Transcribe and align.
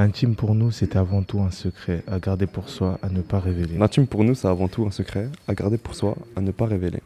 L'intime 0.00 0.34
pour 0.34 0.54
nous, 0.54 0.70
c'est 0.70 0.96
avant 0.96 1.22
tout 1.22 1.40
un 1.40 1.50
secret 1.50 2.02
à 2.06 2.18
garder 2.18 2.46
pour 2.46 2.70
soi, 2.70 2.98
à 3.02 3.10
ne 3.10 3.20
pas 3.20 3.38
révéler. 3.38 3.76
L'intime 3.76 4.06
pour 4.06 4.24
nous, 4.24 4.34
c'est 4.34 4.48
avant 4.48 4.66
tout 4.66 4.86
un 4.86 4.90
secret 4.90 5.28
à 5.46 5.54
garder 5.54 5.76
pour 5.76 5.94
soi, 5.94 6.16
à 6.36 6.40
ne 6.40 6.52
pas 6.52 6.64
révéler. 6.64 7.02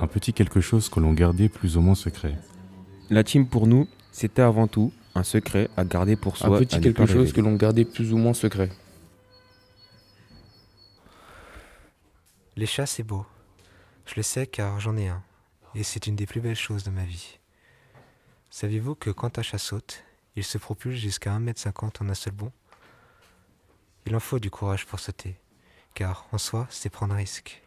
Un 0.00 0.06
petit 0.06 0.32
quelque 0.32 0.62
chose 0.62 0.88
que 0.88 0.98
l'on 0.98 1.12
gardait 1.12 1.50
plus 1.50 1.76
ou 1.76 1.82
moins 1.82 1.94
secret. 1.94 2.38
L'intime 3.10 3.46
pour 3.46 3.66
nous, 3.66 3.86
c'était 4.12 4.40
avant 4.40 4.66
tout 4.66 4.94
un 5.14 5.24
secret 5.24 5.68
à 5.76 5.84
garder 5.84 6.16
pour 6.16 6.38
soi. 6.38 6.56
Un 6.56 6.60
petit 6.60 6.80
quelque 6.80 7.04
chose 7.04 7.34
que 7.34 7.42
l'on 7.42 7.56
gardait 7.56 7.84
plus 7.84 8.14
ou 8.14 8.16
moins 8.16 8.32
secret. 8.32 8.70
Les 12.56 12.64
chats, 12.64 12.86
c'est 12.86 13.02
beau. 13.02 13.26
Je 14.06 14.14
le 14.16 14.22
sais 14.22 14.46
car 14.46 14.80
j'en 14.80 14.96
ai 14.96 15.08
un. 15.08 15.22
Et 15.74 15.82
c'est 15.82 16.06
une 16.06 16.16
des 16.16 16.24
plus 16.24 16.40
belles 16.40 16.56
choses 16.56 16.82
de 16.82 16.90
ma 16.90 17.04
vie. 17.04 17.40
Saviez-vous 18.48 18.94
que 18.94 19.10
quand 19.10 19.38
un 19.38 19.42
chat 19.42 19.58
saute, 19.58 20.05
il 20.36 20.44
se 20.44 20.58
propulse 20.58 21.00
jusqu'à 21.00 21.36
1m50 21.36 22.02
en 22.02 22.08
un 22.10 22.14
seul 22.14 22.34
bond 22.34 22.52
Il 24.06 24.14
en 24.14 24.20
faut 24.20 24.38
du 24.38 24.50
courage 24.50 24.86
pour 24.86 25.00
sauter, 25.00 25.36
car 25.94 26.28
en 26.30 26.38
soi, 26.38 26.66
c'est 26.70 26.90
prendre 26.90 27.14
un 27.14 27.18
risque. 27.18 27.62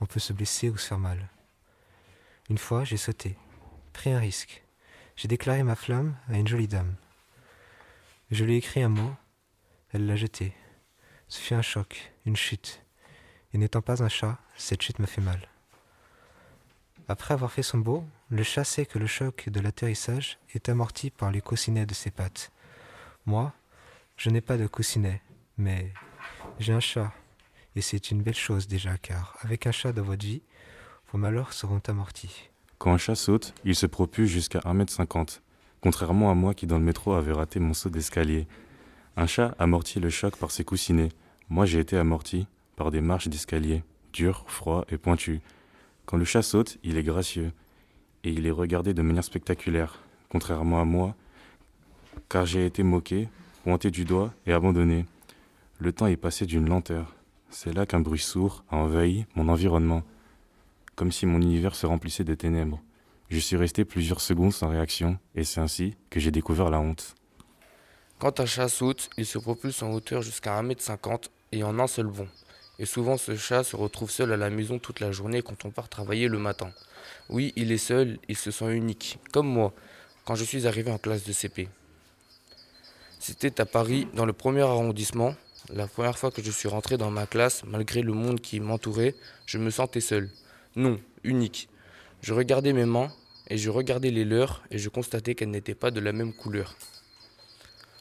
On 0.00 0.06
peut 0.06 0.20
se 0.20 0.32
blesser 0.32 0.68
ou 0.68 0.76
se 0.76 0.88
faire 0.88 0.98
mal. 0.98 1.28
Une 2.50 2.58
fois, 2.58 2.84
j'ai 2.84 2.96
sauté, 2.96 3.36
pris 3.92 4.10
un 4.10 4.18
risque. 4.18 4.62
J'ai 5.16 5.28
déclaré 5.28 5.62
ma 5.62 5.76
flamme 5.76 6.16
à 6.28 6.38
une 6.38 6.48
jolie 6.48 6.68
dame. 6.68 6.94
Je 8.30 8.44
lui 8.44 8.54
ai 8.54 8.58
écrit 8.58 8.82
un 8.82 8.88
mot, 8.88 9.14
elle 9.92 10.06
l'a 10.06 10.16
jeté. 10.16 10.52
Ce 11.28 11.40
fut 11.40 11.54
un 11.54 11.62
choc, 11.62 12.12
une 12.26 12.36
chute. 12.36 12.82
Et 13.52 13.58
n'étant 13.58 13.80
pas 13.80 14.02
un 14.02 14.08
chat, 14.08 14.38
cette 14.56 14.82
chute 14.82 14.98
me 14.98 15.06
fait 15.06 15.20
mal. 15.20 15.48
Après 17.10 17.32
avoir 17.32 17.50
fait 17.50 17.62
son 17.62 17.78
beau, 17.78 18.04
le 18.28 18.42
chat 18.42 18.64
sait 18.64 18.84
que 18.84 18.98
le 18.98 19.06
choc 19.06 19.48
de 19.48 19.60
l'atterrissage 19.60 20.38
est 20.54 20.68
amorti 20.68 21.10
par 21.10 21.30
les 21.30 21.40
coussinets 21.40 21.86
de 21.86 21.94
ses 21.94 22.10
pattes. 22.10 22.52
Moi, 23.24 23.54
je 24.18 24.28
n'ai 24.28 24.42
pas 24.42 24.58
de 24.58 24.66
coussinet, 24.66 25.22
mais 25.56 25.92
j'ai 26.58 26.74
un 26.74 26.80
chat. 26.80 27.10
Et 27.76 27.80
c'est 27.80 28.10
une 28.10 28.22
belle 28.22 28.34
chose 28.34 28.68
déjà, 28.68 28.98
car 28.98 29.38
avec 29.40 29.66
un 29.66 29.72
chat 29.72 29.92
dans 29.92 30.02
votre 30.02 30.26
vie, 30.26 30.42
vos 31.10 31.18
malheurs 31.18 31.54
seront 31.54 31.80
amortis. 31.88 32.50
Quand 32.76 32.92
un 32.92 32.98
chat 32.98 33.14
saute, 33.14 33.54
il 33.64 33.74
se 33.74 33.86
propulse 33.86 34.30
jusqu'à 34.30 34.58
1m50, 34.60 35.40
contrairement 35.80 36.30
à 36.30 36.34
moi 36.34 36.52
qui 36.52 36.66
dans 36.66 36.78
le 36.78 36.84
métro 36.84 37.14
avait 37.14 37.32
raté 37.32 37.58
mon 37.58 37.72
saut 37.72 37.88
d'escalier. 37.88 38.46
Un 39.16 39.26
chat 39.26 39.54
amortit 39.58 39.98
le 39.98 40.10
choc 40.10 40.36
par 40.36 40.50
ses 40.50 40.64
coussinets. 40.64 41.08
Moi 41.48 41.64
j'ai 41.64 41.78
été 41.80 41.96
amorti 41.96 42.46
par 42.76 42.90
des 42.90 43.00
marches 43.00 43.28
d'escalier, 43.28 43.82
dures, 44.12 44.44
froids 44.46 44.84
et 44.90 44.98
pointues. 44.98 45.40
Quand 46.08 46.16
le 46.16 46.24
chat 46.24 46.40
saute, 46.40 46.78
il 46.82 46.96
est 46.96 47.02
gracieux, 47.02 47.52
et 48.24 48.30
il 48.30 48.46
est 48.46 48.50
regardé 48.50 48.94
de 48.94 49.02
manière 49.02 49.24
spectaculaire, 49.24 50.00
contrairement 50.30 50.80
à 50.80 50.86
moi, 50.86 51.14
car 52.30 52.46
j'ai 52.46 52.64
été 52.64 52.82
moqué, 52.82 53.28
pointé 53.62 53.90
du 53.90 54.06
doigt 54.06 54.32
et 54.46 54.54
abandonné. 54.54 55.04
Le 55.78 55.92
temps 55.92 56.06
est 56.06 56.16
passé 56.16 56.46
d'une 56.46 56.66
lenteur. 56.66 57.14
C'est 57.50 57.74
là 57.74 57.84
qu'un 57.84 58.00
bruit 58.00 58.18
sourd 58.18 58.64
a 58.70 58.76
envahi 58.76 59.26
mon 59.34 59.50
environnement, 59.50 60.02
comme 60.96 61.12
si 61.12 61.26
mon 61.26 61.42
univers 61.42 61.74
se 61.74 61.84
remplissait 61.84 62.24
de 62.24 62.34
ténèbres. 62.34 62.80
Je 63.28 63.38
suis 63.38 63.56
resté 63.56 63.84
plusieurs 63.84 64.22
secondes 64.22 64.54
sans 64.54 64.70
réaction, 64.70 65.18
et 65.34 65.44
c'est 65.44 65.60
ainsi 65.60 65.94
que 66.08 66.20
j'ai 66.20 66.30
découvert 66.30 66.70
la 66.70 66.80
honte. 66.80 67.16
Quand 68.18 68.40
un 68.40 68.46
chat 68.46 68.70
saute, 68.70 69.10
il 69.18 69.26
se 69.26 69.36
propulse 69.36 69.82
en 69.82 69.92
hauteur 69.92 70.22
jusqu'à 70.22 70.58
1m50 70.62 71.28
et 71.52 71.62
en 71.62 71.78
un 71.78 71.86
seul 71.86 72.06
bond. 72.06 72.28
Et 72.78 72.86
souvent 72.86 73.16
ce 73.16 73.36
chat 73.36 73.64
se 73.64 73.74
retrouve 73.74 74.10
seul 74.10 74.32
à 74.32 74.36
la 74.36 74.50
maison 74.50 74.78
toute 74.78 75.00
la 75.00 75.10
journée 75.10 75.42
quand 75.42 75.64
on 75.64 75.70
part 75.70 75.88
travailler 75.88 76.28
le 76.28 76.38
matin. 76.38 76.70
Oui, 77.28 77.52
il 77.56 77.72
est 77.72 77.78
seul, 77.78 78.18
il 78.28 78.36
se 78.36 78.50
sent 78.50 78.72
unique, 78.72 79.18
comme 79.32 79.48
moi, 79.48 79.74
quand 80.24 80.36
je 80.36 80.44
suis 80.44 80.66
arrivé 80.66 80.90
en 80.90 80.98
classe 80.98 81.24
de 81.24 81.32
CP. 81.32 81.68
C'était 83.18 83.60
à 83.60 83.66
Paris, 83.66 84.06
dans 84.14 84.26
le 84.26 84.32
premier 84.32 84.62
arrondissement. 84.62 85.34
La 85.74 85.88
première 85.88 86.16
fois 86.16 86.30
que 86.30 86.42
je 86.42 86.52
suis 86.52 86.68
rentré 86.68 86.96
dans 86.96 87.10
ma 87.10 87.26
classe, 87.26 87.64
malgré 87.66 88.00
le 88.00 88.12
monde 88.12 88.40
qui 88.40 88.60
m'entourait, 88.60 89.14
je 89.44 89.58
me 89.58 89.70
sentais 89.70 90.00
seul. 90.00 90.30
Non, 90.76 91.00
unique. 91.24 91.68
Je 92.22 92.32
regardais 92.32 92.72
mes 92.72 92.84
mains, 92.84 93.12
et 93.48 93.58
je 93.58 93.70
regardais 93.70 94.10
les 94.10 94.24
leurs, 94.24 94.62
et 94.70 94.78
je 94.78 94.88
constatais 94.88 95.34
qu'elles 95.34 95.50
n'étaient 95.50 95.74
pas 95.74 95.90
de 95.90 96.00
la 96.00 96.12
même 96.12 96.32
couleur. 96.32 96.76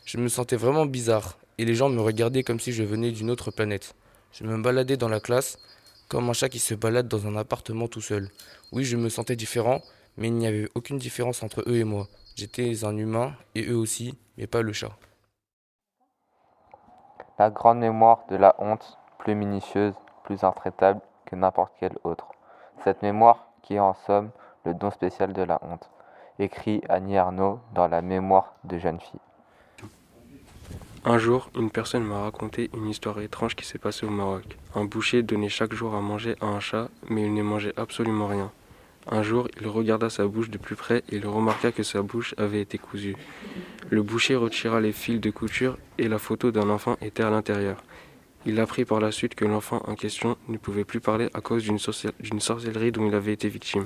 Je 0.06 0.18
me 0.18 0.30
sentais 0.30 0.56
vraiment 0.56 0.86
bizarre, 0.86 1.40
et 1.58 1.66
les 1.66 1.74
gens 1.74 1.90
me 1.90 2.02
regardaient 2.02 2.44
comme 2.44 2.60
si 2.60 2.72
je 2.72 2.84
venais 2.84 3.12
d'une 3.12 3.32
autre 3.32 3.50
planète. 3.50 3.96
Je 4.40 4.44
me 4.44 4.62
baladais 4.62 4.98
dans 4.98 5.10
la 5.10 5.20
classe 5.20 5.58
comme 6.10 6.30
un 6.30 6.34
chat 6.34 6.48
qui 6.48 6.60
se 6.60 6.76
balade 6.76 7.08
dans 7.08 7.26
un 7.26 7.36
appartement 7.36 7.88
tout 7.88 8.02
seul. 8.02 8.30
Oui, 8.72 8.84
je 8.84 8.96
me 8.96 9.10
sentais 9.10 9.36
différent, 9.36 9.82
mais 10.16 10.28
il 10.28 10.36
n'y 10.36 10.46
avait 10.46 10.70
aucune 10.76 11.00
différence 11.00 11.42
entre 11.42 11.62
eux 11.62 11.78
et 11.78 11.84
moi. 11.84 12.06
J'étais 12.36 12.86
un 12.86 12.96
humain 12.96 13.34
et 13.56 13.68
eux 13.68 13.76
aussi, 13.76 14.16
mais 14.38 14.46
pas 14.46 14.62
le 14.62 14.74
chat. 14.74 14.92
La 17.40 17.50
grande 17.50 17.80
mémoire 17.80 18.26
de 18.30 18.36
la 18.36 18.54
honte, 18.60 19.00
plus 19.18 19.34
minutieuse, 19.34 19.96
plus 20.24 20.44
intraitable 20.44 21.02
que 21.26 21.36
n'importe 21.36 21.74
quelle 21.80 21.98
autre. 22.04 22.28
Cette 22.84 23.02
mémoire 23.02 23.48
qui 23.64 23.74
est 23.74 23.80
en 23.80 23.96
somme 24.06 24.30
le 24.66 24.76
don 24.76 24.92
spécial 24.92 25.34
de 25.34 25.42
la 25.42 25.60
honte, 25.64 25.90
écrit 26.38 26.84
Annie 26.90 27.18
Arnaud 27.18 27.60
dans 27.74 27.88
La 27.88 28.04
mémoire 28.04 28.54
de 28.66 28.78
jeune 28.78 29.00
fille. 29.00 29.20
Un 31.10 31.20
jour, 31.20 31.50
une 31.58 31.70
personne 31.70 32.04
m'a 32.04 32.24
raconté 32.24 32.70
une 32.76 32.90
histoire 32.90 33.22
étrange 33.22 33.56
qui 33.56 33.66
s'est 33.66 33.78
passée 33.78 34.06
au 34.06 34.10
Maroc. 34.10 34.44
Un 34.76 34.84
boucher 34.84 35.24
donnait 35.24 35.48
chaque 35.48 35.74
jour 35.74 35.96
à 35.96 36.02
manger 36.02 36.36
à 36.42 36.48
un 36.48 36.60
chat, 36.60 36.90
mais 37.08 37.24
il 37.24 37.34
ne 37.34 37.44
mangeait 37.44 37.72
absolument 37.78 38.28
rien. 38.28 38.52
Un 39.10 39.24
jour, 39.24 39.48
il 39.58 39.68
regarda 39.70 40.10
sa 40.10 40.28
bouche 40.28 40.50
de 40.50 40.58
plus 40.58 40.76
près 40.76 41.04
et 41.10 41.16
il 41.16 41.26
remarqua 41.26 41.72
que 41.72 41.82
sa 41.82 42.02
bouche 42.02 42.36
avait 42.38 42.60
été 42.60 42.78
cousue. 42.78 43.16
Le 43.90 44.04
boucher 44.04 44.36
retira 44.36 44.82
les 44.82 44.92
fils 44.92 45.22
de 45.22 45.30
couture 45.30 45.78
et 45.98 46.10
la 46.10 46.20
photo 46.20 46.52
d'un 46.52 46.70
enfant 46.70 46.98
était 47.02 47.24
à 47.24 47.30
l'intérieur. 47.30 47.82
Il 48.46 48.60
apprit 48.60 48.84
par 48.84 49.00
la 49.00 49.14
suite 49.14 49.34
que 49.34 49.46
l'enfant 49.46 49.82
en 49.88 49.96
question 49.96 50.36
ne 50.50 50.58
pouvait 50.58 50.84
plus 50.84 51.00
parler 51.00 51.30
à 51.34 51.40
cause 51.40 51.64
d'une 51.64 51.80
sorcellerie 52.42 52.92
dont 52.92 53.08
il 53.08 53.16
avait 53.16 53.32
été 53.32 53.48
victime. 53.48 53.86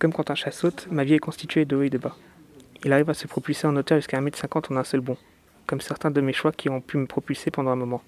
Comme 0.00 0.12
quand 0.12 0.32
un 0.32 0.34
chat 0.34 0.50
saute, 0.50 0.88
ma 0.90 1.04
vie 1.04 1.14
est 1.14 1.20
constituée 1.20 1.64
de 1.64 1.76
haut 1.76 1.82
et 1.82 1.90
de 1.90 1.98
bas. 1.98 2.16
Il 2.84 2.92
arrive 2.92 3.08
à 3.08 3.14
se 3.14 3.28
propulser 3.28 3.68
en 3.68 3.76
hauteur 3.76 3.98
jusqu'à 3.98 4.20
1m50 4.20 4.72
en 4.72 4.78
un 4.78 4.84
seul 4.84 5.00
bond 5.00 5.16
comme 5.74 5.80
certains 5.80 6.12
de 6.12 6.20
mes 6.20 6.32
choix 6.32 6.52
qui 6.52 6.68
ont 6.68 6.80
pu 6.80 6.98
me 6.98 7.06
propulser 7.06 7.50
pendant 7.50 7.72
un 7.72 7.74
moment. 7.74 8.00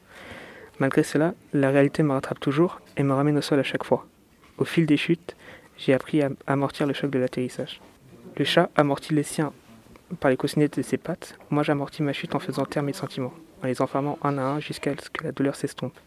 Malgré 0.78 1.02
cela, 1.02 1.34
la 1.52 1.70
réalité 1.70 2.04
me 2.04 2.12
rattrape 2.12 2.38
toujours 2.38 2.80
et 2.96 3.02
me 3.02 3.12
ramène 3.12 3.36
au 3.38 3.40
sol 3.40 3.58
à 3.58 3.64
chaque 3.64 3.82
fois. 3.82 4.06
Au 4.56 4.64
fil 4.64 4.86
des 4.86 4.96
chutes, 4.96 5.34
j'ai 5.76 5.92
appris 5.92 6.22
à 6.22 6.28
amortir 6.46 6.86
le 6.86 6.94
choc 6.94 7.10
de 7.10 7.18
l'atterrissage. 7.18 7.80
Le 8.36 8.44
chat 8.44 8.70
amortit 8.76 9.14
les 9.14 9.24
siens 9.24 9.52
par 10.20 10.30
les 10.30 10.36
coussinettes 10.36 10.76
de 10.76 10.82
ses 10.82 10.96
pattes. 10.96 11.36
Moi, 11.50 11.64
j'amortis 11.64 12.04
ma 12.04 12.12
chute 12.12 12.36
en 12.36 12.38
faisant 12.38 12.66
taire 12.66 12.84
mes 12.84 12.92
sentiments, 12.92 13.34
en 13.64 13.66
les 13.66 13.82
enfermant 13.82 14.16
un 14.22 14.38
à 14.38 14.42
un 14.42 14.60
jusqu'à 14.60 14.92
ce 15.02 15.10
que 15.10 15.24
la 15.24 15.32
douleur 15.32 15.56
s'estompe 15.56 15.98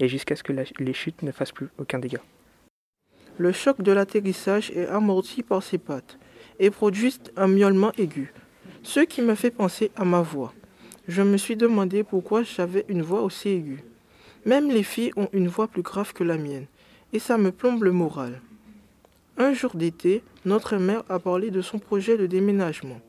et 0.00 0.08
jusqu'à 0.08 0.34
ce 0.34 0.42
que 0.42 0.54
les 0.54 0.94
chutes 0.94 1.20
ne 1.20 1.30
fassent 1.30 1.52
plus 1.52 1.68
aucun 1.76 1.98
dégât. 1.98 2.22
Le 3.36 3.52
choc 3.52 3.82
de 3.82 3.92
l'atterrissage 3.92 4.70
est 4.70 4.86
amorti 4.86 5.42
par 5.42 5.62
ses 5.62 5.76
pattes 5.76 6.18
et 6.58 6.70
produit 6.70 7.18
un 7.36 7.48
miaulement 7.48 7.92
aigu, 7.98 8.32
ce 8.82 9.00
qui 9.00 9.20
me 9.20 9.34
fait 9.34 9.50
penser 9.50 9.90
à 9.94 10.06
ma 10.06 10.22
voix. 10.22 10.54
Je 11.08 11.22
me 11.22 11.36
suis 11.36 11.56
demandé 11.56 12.04
pourquoi 12.04 12.44
j'avais 12.44 12.84
une 12.88 13.02
voix 13.02 13.22
aussi 13.22 13.48
aiguë. 13.48 13.82
Même 14.46 14.70
les 14.70 14.84
filles 14.84 15.12
ont 15.16 15.28
une 15.32 15.48
voix 15.48 15.66
plus 15.66 15.82
grave 15.82 16.12
que 16.12 16.22
la 16.22 16.36
mienne, 16.36 16.66
et 17.12 17.18
ça 17.18 17.38
me 17.38 17.50
plombe 17.50 17.82
le 17.82 17.92
moral. 17.92 18.40
Un 19.36 19.52
jour 19.52 19.74
d'été, 19.74 20.22
notre 20.44 20.76
mère 20.76 21.02
a 21.08 21.18
parlé 21.18 21.50
de 21.50 21.60
son 21.60 21.78
projet 21.78 22.16
de 22.16 22.26
déménagement. 22.26 23.00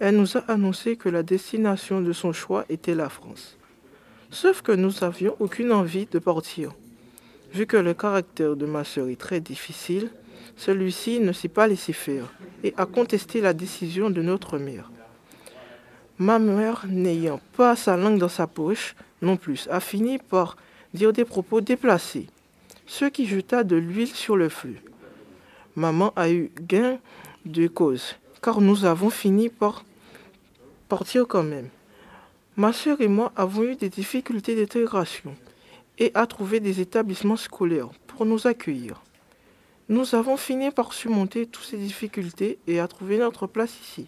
Elle 0.00 0.16
nous 0.16 0.36
a 0.36 0.40
annoncé 0.50 0.96
que 0.96 1.08
la 1.08 1.22
destination 1.22 2.00
de 2.00 2.12
son 2.12 2.32
choix 2.32 2.64
était 2.68 2.94
la 2.96 3.08
France. 3.08 3.56
Sauf 4.30 4.62
que 4.62 4.72
nous 4.72 4.90
n'avions 5.00 5.36
aucune 5.38 5.70
envie 5.70 6.06
de 6.06 6.18
partir. 6.18 6.72
Vu 7.52 7.66
que 7.66 7.76
le 7.76 7.94
caractère 7.94 8.56
de 8.56 8.66
ma 8.66 8.82
sœur 8.82 9.08
est 9.08 9.20
très 9.20 9.40
difficile, 9.40 10.10
celui-ci 10.56 11.20
ne 11.20 11.32
s'est 11.32 11.48
pas 11.48 11.68
laissé 11.68 11.92
faire 11.92 12.32
et 12.64 12.74
a 12.76 12.86
contesté 12.86 13.40
la 13.40 13.52
décision 13.52 14.10
de 14.10 14.22
notre 14.22 14.58
mère. 14.58 14.90
Ma 16.18 16.38
mère, 16.38 16.86
n'ayant 16.88 17.40
pas 17.56 17.74
sa 17.74 17.96
langue 17.96 18.18
dans 18.18 18.28
sa 18.28 18.46
poche 18.46 18.94
non 19.20 19.36
plus, 19.36 19.66
a 19.68 19.80
fini 19.80 20.18
par 20.18 20.56
dire 20.92 21.12
des 21.12 21.24
propos 21.24 21.60
déplacés, 21.60 22.28
ce 22.86 23.06
qui 23.06 23.26
jeta 23.26 23.64
de 23.64 23.74
l'huile 23.74 24.14
sur 24.14 24.36
le 24.36 24.48
feu. 24.48 24.76
Maman 25.74 26.12
a 26.14 26.30
eu 26.30 26.52
gain 26.60 26.98
de 27.44 27.66
cause, 27.66 28.14
car 28.40 28.60
nous 28.60 28.84
avons 28.84 29.10
fini 29.10 29.48
par 29.48 29.84
partir 30.88 31.26
quand 31.26 31.42
même. 31.42 31.68
Ma 32.56 32.72
soeur 32.72 33.00
et 33.00 33.08
moi 33.08 33.32
avons 33.34 33.64
eu 33.64 33.74
des 33.74 33.88
difficultés 33.88 34.54
d'intégration 34.54 35.34
et 35.98 36.12
à 36.14 36.28
trouver 36.28 36.60
des 36.60 36.80
établissements 36.80 37.36
scolaires 37.36 37.90
pour 38.06 38.24
nous 38.24 38.46
accueillir. 38.46 39.02
Nous 39.88 40.14
avons 40.14 40.36
fini 40.36 40.70
par 40.70 40.92
surmonter 40.92 41.46
toutes 41.46 41.64
ces 41.64 41.76
difficultés 41.76 42.58
et 42.68 42.78
à 42.78 42.86
trouver 42.86 43.18
notre 43.18 43.48
place 43.48 43.80
ici. 43.80 44.06